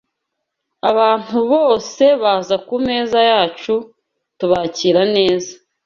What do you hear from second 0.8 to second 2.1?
Abantu bose